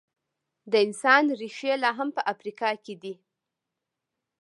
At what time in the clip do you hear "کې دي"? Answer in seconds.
2.83-3.15